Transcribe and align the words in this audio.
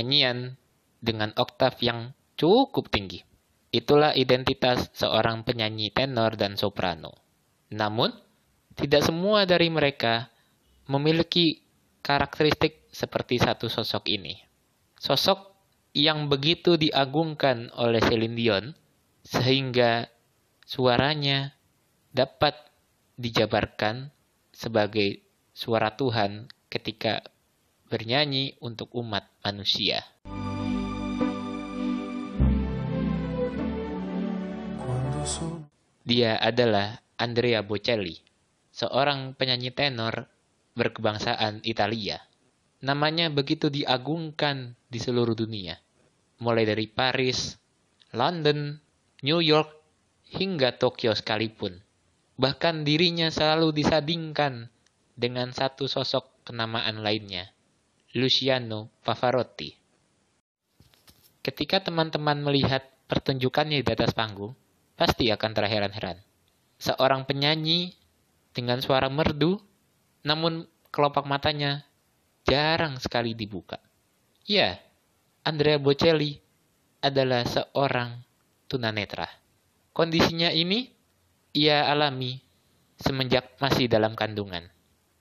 nyanyian 0.00 0.56
dengan 1.04 1.36
oktav 1.36 1.76
yang 1.84 2.16
cukup 2.40 2.88
tinggi. 2.88 3.20
Itulah 3.68 4.16
identitas 4.16 4.88
seorang 4.96 5.44
penyanyi 5.44 5.92
tenor 5.92 6.40
dan 6.40 6.56
soprano. 6.56 7.12
Namun, 7.68 8.10
tidak 8.74 9.04
semua 9.04 9.44
dari 9.44 9.68
mereka 9.68 10.32
memiliki 10.88 11.60
karakteristik 12.00 12.88
seperti 12.88 13.36
satu 13.36 13.68
sosok 13.68 14.08
ini. 14.08 14.40
Sosok 14.96 15.52
yang 15.92 16.32
begitu 16.32 16.80
diagungkan 16.80 17.68
oleh 17.76 18.00
Celine 18.00 18.34
Dion 18.34 18.64
sehingga 19.20 20.08
suaranya 20.64 21.52
dapat 22.10 22.56
dijabarkan 23.20 24.10
sebagai 24.50 25.22
suara 25.52 25.92
Tuhan 25.94 26.48
ketika 26.72 27.20
bernyanyi 27.90 28.54
untuk 28.62 28.94
umat 28.94 29.26
manusia. 29.42 30.06
Dia 36.06 36.38
adalah 36.38 37.02
Andrea 37.18 37.66
Bocelli, 37.66 38.16
seorang 38.70 39.34
penyanyi 39.34 39.74
tenor 39.74 40.30
berkebangsaan 40.78 41.66
Italia. 41.66 42.22
Namanya 42.80 43.28
begitu 43.28 43.68
diagungkan 43.68 44.78
di 44.88 44.96
seluruh 45.02 45.36
dunia, 45.36 45.76
mulai 46.40 46.64
dari 46.64 46.88
Paris, 46.88 47.58
London, 48.16 48.80
New 49.20 49.42
York, 49.44 49.68
hingga 50.30 50.78
Tokyo 50.78 51.12
sekalipun. 51.12 51.82
Bahkan 52.40 52.86
dirinya 52.88 53.28
selalu 53.28 53.76
disandingkan 53.76 54.72
dengan 55.18 55.52
satu 55.52 55.84
sosok 55.84 56.48
kenamaan 56.48 57.04
lainnya, 57.04 57.52
Luciano 58.10 58.90
Pavarotti. 59.06 59.70
Ketika 61.46 61.78
teman-teman 61.78 62.42
melihat 62.42 62.82
pertunjukannya 63.06 63.86
di 63.86 63.90
atas 63.94 64.10
panggung, 64.18 64.58
pasti 64.98 65.30
akan 65.30 65.54
terheran-heran. 65.54 66.18
Seorang 66.82 67.22
penyanyi 67.22 67.94
dengan 68.50 68.82
suara 68.82 69.06
merdu, 69.06 69.62
namun 70.26 70.66
kelopak 70.90 71.22
matanya 71.22 71.86
jarang 72.42 72.98
sekali 72.98 73.30
dibuka. 73.30 73.78
Ya, 74.42 74.82
Andrea 75.46 75.78
Bocelli 75.78 76.34
adalah 76.98 77.46
seorang 77.46 78.26
tunanetra. 78.66 79.30
Kondisinya 79.94 80.50
ini 80.50 80.90
ia 81.54 81.86
alami 81.86 82.42
semenjak 82.98 83.54
masih 83.62 83.86
dalam 83.86 84.18
kandungan. 84.18 84.66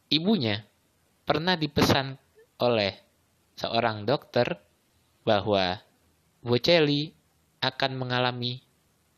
Ibunya 0.10 0.66
pernah 1.22 1.54
dipesan 1.54 2.17
oleh 2.59 2.95
seorang 3.55 4.03
dokter 4.03 4.59
bahwa 5.23 5.80
Bocelli 6.39 7.11
akan 7.59 7.92
mengalami 7.99 8.64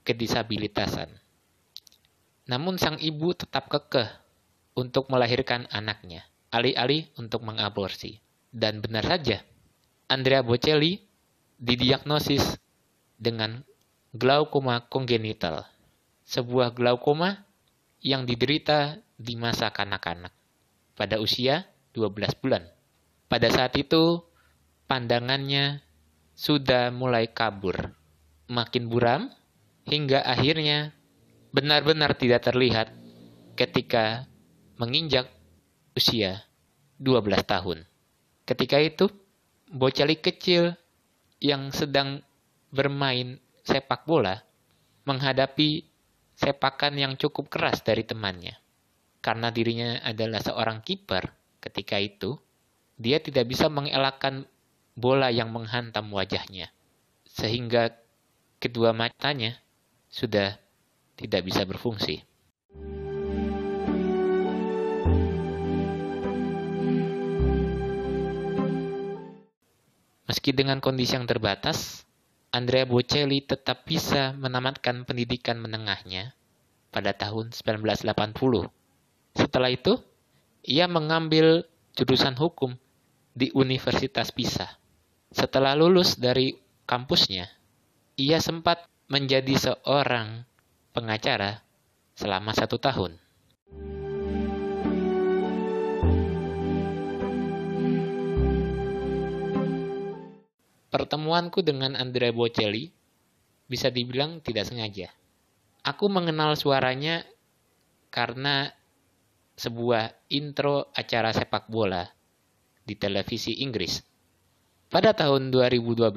kedisabilitasan. 0.01 1.13
Namun 2.49 2.81
sang 2.81 2.97
ibu 2.97 3.37
tetap 3.37 3.69
kekeh 3.69 4.09
untuk 4.73 5.13
melahirkan 5.13 5.69
anaknya, 5.69 6.25
alih-alih 6.49 7.05
untuk 7.21 7.45
mengaborsi. 7.45 8.17
Dan 8.51 8.81
benar 8.81 9.05
saja, 9.05 9.45
Andrea 10.09 10.41
Bocelli 10.41 10.99
didiagnosis 11.61 12.57
dengan 13.15 13.61
glaukoma 14.11 14.83
kongenital, 14.89 15.63
sebuah 16.25 16.73
glaukoma 16.73 17.45
yang 18.01 18.25
diderita 18.25 18.97
di 19.15 19.37
masa 19.37 19.69
kanak-kanak 19.69 20.33
pada 20.97 21.21
usia 21.21 21.69
12 21.93 22.41
bulan. 22.41 22.65
Pada 23.31 23.47
saat 23.47 23.71
itu, 23.79 24.19
pandangannya 24.91 25.79
sudah 26.35 26.91
mulai 26.91 27.31
kabur, 27.31 27.95
makin 28.51 28.91
buram, 28.91 29.31
hingga 29.87 30.19
akhirnya 30.19 30.91
benar-benar 31.55 32.11
tidak 32.19 32.43
terlihat 32.43 32.91
ketika 33.55 34.27
menginjak 34.75 35.31
usia 35.95 36.43
12 36.99 37.47
tahun. 37.47 37.87
Ketika 38.43 38.83
itu, 38.83 39.07
bocah 39.71 40.11
kecil 40.19 40.75
yang 41.39 41.71
sedang 41.71 42.19
bermain 42.67 43.39
sepak 43.63 44.03
bola 44.03 44.43
menghadapi 45.07 45.87
sepakan 46.35 46.99
yang 46.99 47.15
cukup 47.15 47.47
keras 47.47 47.79
dari 47.79 48.03
temannya. 48.03 48.59
Karena 49.23 49.55
dirinya 49.55 50.03
adalah 50.03 50.43
seorang 50.43 50.83
kiper 50.83 51.31
ketika 51.63 51.95
itu, 51.95 52.35
dia 53.01 53.17
tidak 53.17 53.49
bisa 53.49 53.65
mengelakkan 53.65 54.45
bola 54.93 55.33
yang 55.33 55.49
menghantam 55.49 56.13
wajahnya. 56.13 56.69
Sehingga 57.25 57.97
kedua 58.61 58.93
matanya 58.93 59.57
sudah 60.05 60.61
tidak 61.17 61.41
bisa 61.49 61.65
berfungsi. 61.65 62.21
Meski 70.29 70.55
dengan 70.55 70.79
kondisi 70.79 71.17
yang 71.17 71.27
terbatas, 71.27 72.07
Andrea 72.55 72.87
Bocelli 72.87 73.43
tetap 73.43 73.83
bisa 73.83 74.31
menamatkan 74.37 75.03
pendidikan 75.03 75.59
menengahnya 75.59 76.31
pada 76.87 77.11
tahun 77.11 77.51
1980. 77.51 78.07
Setelah 79.35 79.71
itu, 79.73 79.99
ia 80.63 80.87
mengambil 80.87 81.67
jurusan 81.97 82.39
hukum 82.39 82.79
di 83.31 83.47
Universitas 83.55 84.35
Pisa. 84.35 84.67
Setelah 85.31 85.75
lulus 85.79 86.19
dari 86.19 86.51
kampusnya, 86.83 87.47
ia 88.19 88.43
sempat 88.43 88.83
menjadi 89.07 89.55
seorang 89.55 90.43
pengacara 90.91 91.63
selama 92.15 92.51
satu 92.51 92.75
tahun. 92.75 93.15
Pertemuanku 100.91 101.63
dengan 101.63 101.95
Andrea 101.95 102.35
Bocelli 102.35 102.91
bisa 103.71 103.87
dibilang 103.87 104.43
tidak 104.43 104.67
sengaja. 104.67 105.07
Aku 105.87 106.11
mengenal 106.11 106.59
suaranya 106.59 107.23
karena 108.11 108.75
sebuah 109.55 110.11
intro 110.27 110.91
acara 110.91 111.31
sepak 111.31 111.71
bola 111.71 112.03
di 112.91 112.99
televisi 112.99 113.63
Inggris. 113.63 114.03
Pada 114.91 115.15
tahun 115.15 115.55
2012, 115.55 116.11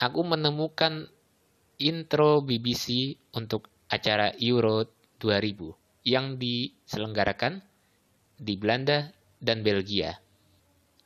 aku 0.00 0.20
menemukan 0.24 1.12
intro 1.76 2.40
BBC 2.40 3.20
untuk 3.36 3.68
acara 3.92 4.32
Euro 4.40 4.88
2000 5.20 6.08
yang 6.08 6.40
diselenggarakan 6.40 7.60
di 8.40 8.56
Belanda 8.56 9.12
dan 9.36 9.60
Belgia. 9.60 10.16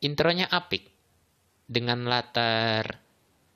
Intronya 0.06 0.47
apik 0.55 0.87
dengan 1.67 2.06
latar 2.06 3.03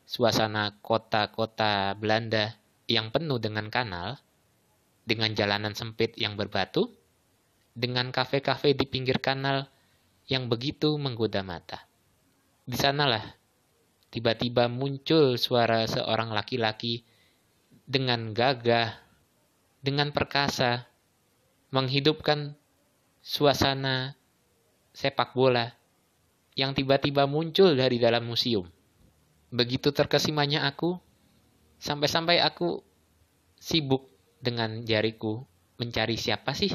suasana 0.02 0.74
kota-kota 0.82 1.94
Belanda 1.94 2.58
yang 2.90 3.14
penuh 3.14 3.38
dengan 3.38 3.70
kanal, 3.70 4.18
dengan 5.06 5.30
jalanan 5.38 5.78
sempit 5.78 6.18
yang 6.18 6.34
berbatu, 6.34 6.90
dengan 7.78 8.10
kafe-kafe 8.10 8.74
di 8.74 8.90
pinggir 8.90 9.22
kanal 9.22 9.70
yang 10.30 10.46
begitu 10.46 10.94
menggoda 10.94 11.42
mata. 11.42 11.90
Di 12.62 12.78
sanalah 12.78 13.34
tiba-tiba 14.14 14.70
muncul 14.70 15.34
suara 15.34 15.82
seorang 15.90 16.30
laki-laki 16.30 17.02
dengan 17.82 18.30
gagah, 18.30 18.94
dengan 19.82 20.14
perkasa, 20.14 20.86
menghidupkan 21.74 22.54
suasana 23.18 24.14
sepak 24.94 25.34
bola 25.34 25.74
yang 26.54 26.78
tiba-tiba 26.78 27.26
muncul 27.26 27.74
dari 27.74 27.98
dalam 27.98 28.22
museum. 28.22 28.70
Begitu 29.50 29.90
terkesimanya 29.90 30.62
aku, 30.70 30.94
sampai-sampai 31.82 32.38
aku 32.38 32.86
sibuk 33.58 34.06
dengan 34.38 34.86
jariku 34.86 35.42
mencari 35.76 36.14
siapa 36.14 36.54
sih 36.54 36.70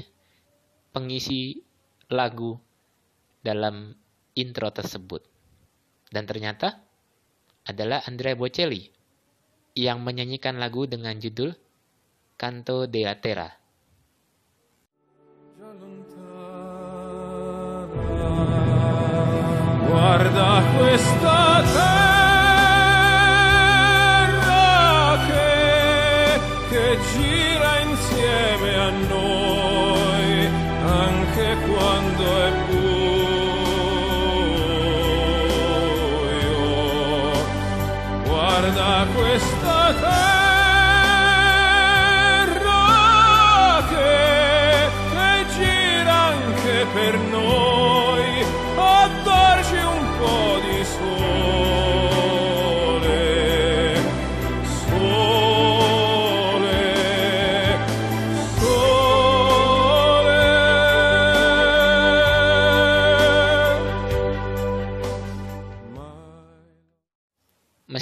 pengisi 0.91 1.61
lagu 2.09 2.64
dalam 3.45 3.93
intro 4.33 4.73
tersebut. 4.73 5.21
Dan 6.09 6.25
ternyata 6.25 6.81
adalah 7.69 8.01
Andrea 8.09 8.33
Bocelli 8.33 8.89
yang 9.77 10.01
menyanyikan 10.01 10.57
lagu 10.57 10.89
dengan 10.89 11.13
judul 11.21 11.53
Canto 12.41 12.89
de 12.89 13.05
Atera. 13.05 13.49
Guarda 15.55 16.44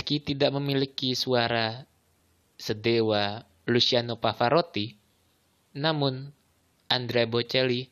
tidak 0.02 0.50
memiliki 0.58 1.14
suara 1.14 1.86
sedewa 2.58 3.46
Luciano 3.70 4.18
Pavarotti, 4.18 4.98
namun 5.78 6.34
Andrea 6.90 7.30
Bocelli 7.30 7.90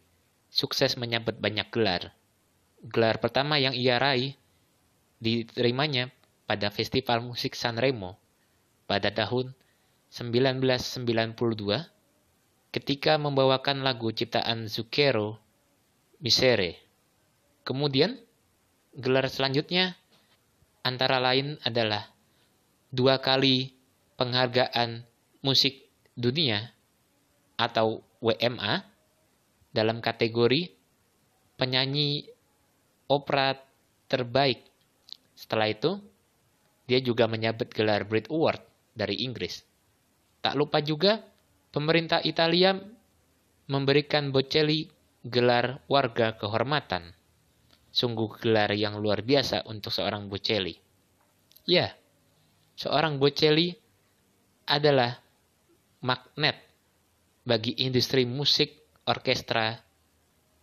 sukses 0.50 0.98
menyabet 0.98 1.38
banyak 1.38 1.70
gelar. 1.70 2.12
Gelar 2.82 3.22
pertama 3.22 3.62
yang 3.62 3.78
ia 3.78 4.02
raih 4.02 4.34
diterimanya 5.22 6.10
pada 6.50 6.74
Festival 6.74 7.22
Musik 7.22 7.54
Sanremo 7.54 8.18
pada 8.90 9.14
tahun 9.14 9.54
1992 10.12 11.38
ketika 12.76 13.16
membawakan 13.16 13.86
lagu 13.86 14.12
ciptaan 14.12 14.68
Zucchero, 14.68 15.40
Misere. 16.20 16.82
Kemudian, 17.64 18.20
gelar 18.98 19.30
selanjutnya 19.32 20.01
antara 20.82 21.22
lain 21.22 21.58
adalah 21.66 22.10
dua 22.92 23.22
kali 23.22 23.74
penghargaan 24.18 25.06
musik 25.42 25.90
dunia 26.14 26.74
atau 27.58 28.02
WMA 28.22 28.84
dalam 29.72 30.04
kategori 30.04 30.70
penyanyi 31.56 32.28
opera 33.08 33.56
terbaik. 34.12 34.68
Setelah 35.34 35.72
itu, 35.72 35.98
dia 36.86 37.00
juga 37.00 37.26
menyabet 37.26 37.72
gelar 37.72 38.04
Brit 38.06 38.28
Award 38.28 38.62
dari 38.94 39.24
Inggris. 39.24 39.64
Tak 40.44 40.58
lupa 40.58 40.84
juga, 40.84 41.24
pemerintah 41.72 42.20
Italia 42.26 42.76
memberikan 43.72 44.34
Bocelli 44.36 44.92
gelar 45.24 45.80
warga 45.88 46.36
kehormatan. 46.36 47.14
Sungguh 47.92 48.40
gelar 48.40 48.72
yang 48.72 48.98
luar 49.04 49.20
biasa 49.20 49.68
untuk 49.68 49.92
seorang 49.92 50.32
Bocelli. 50.32 50.76
Ya, 51.68 51.92
seorang 52.80 53.20
Bocelli 53.20 53.76
adalah 54.66 55.20
magnet 56.02 56.56
bagi 57.44 57.84
industri 57.84 58.24
musik, 58.24 59.04
orkestra, 59.04 59.76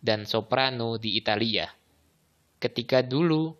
dan 0.01 0.25
soprano 0.25 0.97
di 0.97 1.19
Italia. 1.19 1.69
Ketika 2.59 3.05
dulu 3.05 3.53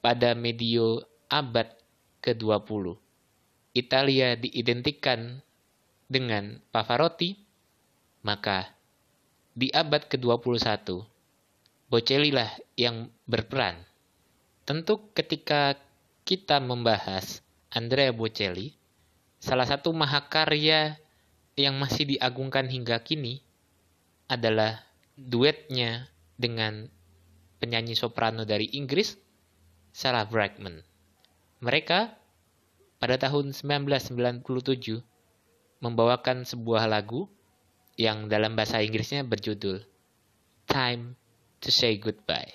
pada 0.00 0.32
medio 0.32 1.02
abad 1.28 1.70
ke-20, 2.24 2.96
Italia 3.74 4.38
diidentikan 4.38 5.42
dengan 6.06 6.62
Pavarotti, 6.70 7.34
maka 8.22 8.70
di 9.54 9.70
abad 9.70 10.06
ke-21, 10.06 11.13
Bocelli 11.94 12.34
lah 12.34 12.50
yang 12.74 13.06
berperan. 13.30 13.78
Tentu 14.66 15.14
ketika 15.14 15.78
kita 16.26 16.58
membahas 16.58 17.38
Andrea 17.70 18.10
Bocelli, 18.10 18.74
Salah 19.44 19.68
satu 19.68 19.92
mahakarya 19.92 20.96
yang 21.52 21.76
masih 21.76 22.16
diagungkan 22.16 22.64
hingga 22.64 22.96
kini 23.04 23.44
adalah 24.24 24.80
duetnya 25.20 26.08
dengan 26.40 26.88
penyanyi 27.60 27.92
soprano 27.92 28.48
dari 28.48 28.72
Inggris, 28.72 29.20
Sarah 29.92 30.24
Brightman. 30.24 30.80
Mereka 31.60 32.16
pada 32.96 33.20
tahun 33.20 33.52
1997 33.52 34.48
membawakan 35.84 36.48
sebuah 36.48 36.88
lagu 36.88 37.28
yang 38.00 38.32
dalam 38.32 38.56
bahasa 38.56 38.80
Inggrisnya 38.80 39.28
berjudul 39.28 39.84
Time 40.64 41.20
to 41.64 41.72
Say 41.72 41.96
Goodbye. 41.96 42.52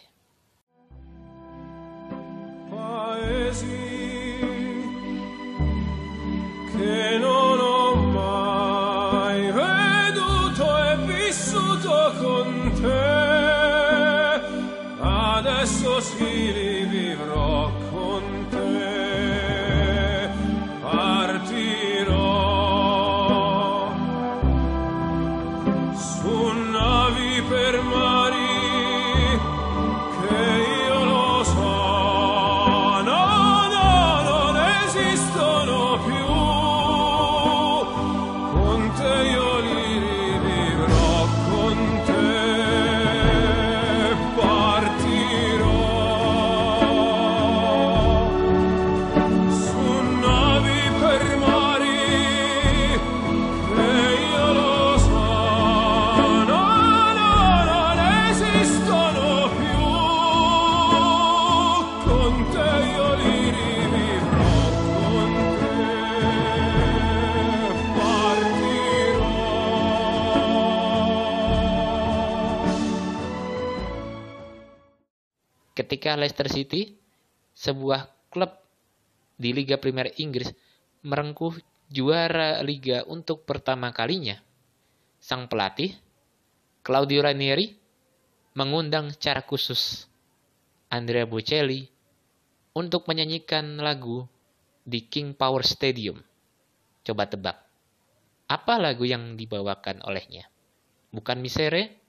Ketika 76.09 76.25
Leicester 76.25 76.49
City, 76.49 76.81
sebuah 77.53 78.33
klub 78.33 78.49
di 79.37 79.53
Liga 79.53 79.77
Premier 79.77 80.09
Inggris, 80.17 80.49
merengkuh 81.05 81.53
juara 81.85 82.65
Liga 82.65 83.05
untuk 83.05 83.45
pertama 83.45 83.93
kalinya. 83.93 84.41
Sang 85.21 85.45
pelatih, 85.45 85.93
Claudio 86.81 87.21
Ranieri, 87.21 87.77
mengundang 88.57 89.13
secara 89.13 89.45
khusus 89.45 90.09
Andrea 90.89 91.29
Bocelli 91.29 91.85
untuk 92.73 93.05
menyanyikan 93.05 93.77
lagu 93.77 94.25
di 94.81 95.05
King 95.05 95.37
Power 95.37 95.61
Stadium. 95.61 96.17
Coba 97.05 97.29
tebak, 97.29 97.69
apa 98.49 98.81
lagu 98.81 99.05
yang 99.05 99.37
dibawakan 99.37 100.01
olehnya? 100.09 100.49
Bukan 101.13 101.37
Misere, 101.37 102.01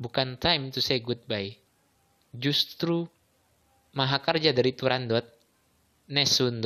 bukan 0.00 0.40
Time 0.40 0.72
to 0.72 0.80
Say 0.80 1.04
Goodbye. 1.04 1.60
Justru 2.32 3.04
Mahakarja 3.94 4.50
dari 4.50 4.74
Turandot, 4.74 5.22
Nesun 6.10 6.58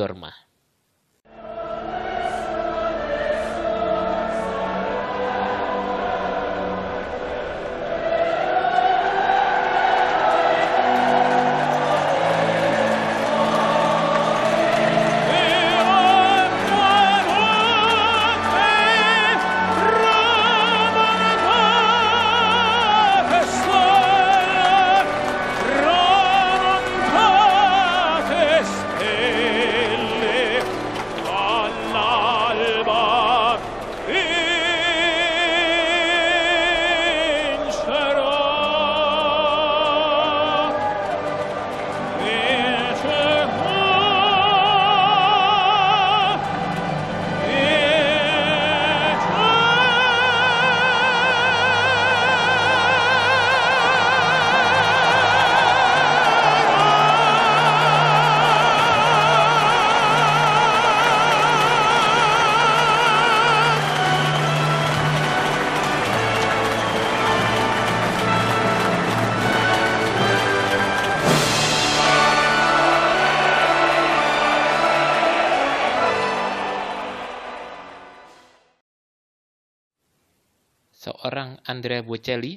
seorang 81.29 81.61
Andrea 81.69 82.01
Bocelli, 82.01 82.57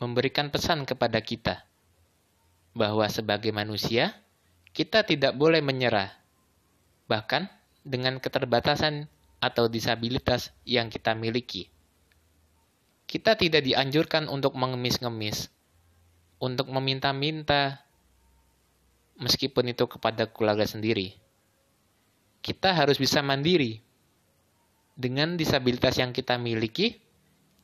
memberikan 0.00 0.48
pesan 0.48 0.88
kepada 0.88 1.20
kita 1.20 1.68
bahwa 2.72 3.04
sebagai 3.12 3.52
manusia, 3.52 4.16
kita 4.72 5.04
tidak 5.04 5.36
boleh 5.36 5.60
menyerah. 5.60 6.08
Bahkan 7.04 7.52
dengan 7.84 8.16
keterbatasan 8.16 9.12
atau 9.44 9.68
disabilitas 9.68 10.56
yang 10.64 10.88
kita 10.88 11.12
miliki. 11.12 11.68
Kita 13.04 13.36
tidak 13.36 13.60
dianjurkan 13.60 14.32
untuk 14.32 14.56
mengemis-ngemis, 14.56 15.52
untuk 16.40 16.72
meminta-minta, 16.72 17.84
meskipun 19.20 19.68
itu 19.68 19.84
kepada 19.84 20.32
keluarga 20.32 20.64
sendiri. 20.64 21.12
Kita 22.40 22.72
harus 22.72 22.96
bisa 22.96 23.20
mandiri. 23.20 23.84
Dengan 24.96 25.36
disabilitas 25.36 26.00
yang 26.00 26.16
kita 26.16 26.40
miliki, 26.40 27.09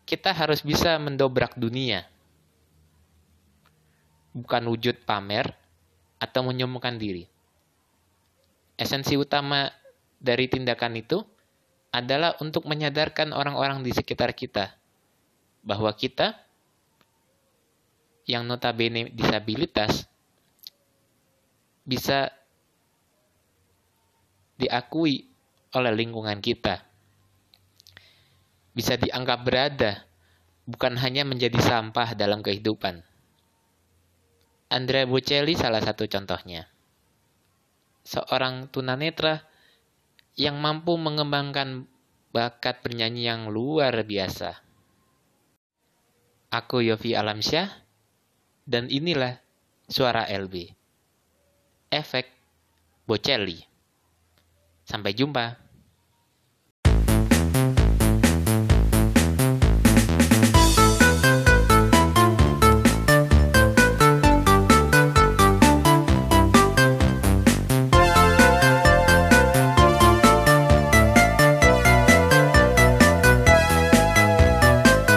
kita 0.06 0.30
harus 0.30 0.62
bisa 0.62 0.96
mendobrak 1.02 1.58
dunia. 1.58 2.06
Bukan 4.30 4.62
wujud 4.70 5.02
pamer 5.02 5.50
atau 6.22 6.46
menyombongkan 6.46 6.94
diri. 6.96 7.26
Esensi 8.78 9.18
utama 9.18 9.68
dari 10.22 10.46
tindakan 10.46 10.94
itu 10.94 11.18
adalah 11.90 12.38
untuk 12.38 12.68
menyadarkan 12.68 13.34
orang-orang 13.34 13.82
di 13.82 13.90
sekitar 13.90 14.36
kita 14.36 14.70
bahwa 15.66 15.90
kita 15.96 16.38
yang 18.28 18.46
notabene 18.46 19.10
disabilitas 19.10 20.06
bisa 21.86 22.30
diakui 24.60 25.30
oleh 25.72 25.92
lingkungan 25.94 26.42
kita 26.42 26.82
bisa 28.76 29.00
dianggap 29.00 29.40
berada, 29.40 30.04
bukan 30.68 31.00
hanya 31.00 31.24
menjadi 31.24 31.56
sampah 31.56 32.12
dalam 32.12 32.44
kehidupan. 32.44 33.00
Andrea 34.68 35.08
Bocelli 35.08 35.56
salah 35.56 35.80
satu 35.80 36.04
contohnya. 36.04 36.68
Seorang 38.04 38.68
tunanetra 38.68 39.40
yang 40.36 40.60
mampu 40.60 40.92
mengembangkan 41.00 41.88
bakat 42.36 42.84
bernyanyi 42.84 43.24
yang 43.24 43.48
luar 43.48 43.96
biasa. 44.04 44.60
Aku 46.52 46.84
Yofi 46.84 47.16
Alamsyah, 47.16 47.72
dan 48.68 48.92
inilah 48.92 49.40
suara 49.88 50.28
LB. 50.28 50.74
Efek 51.88 52.26
Bocelli. 53.06 53.62
Sampai 54.82 55.14
jumpa. 55.14 55.65